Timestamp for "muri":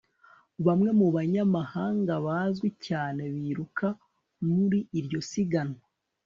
4.47-4.79